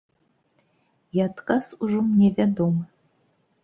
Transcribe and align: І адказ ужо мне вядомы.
І 1.19 1.23
адказ 1.27 1.63
ужо 1.87 1.99
мне 2.11 2.35
вядомы. 2.43 2.83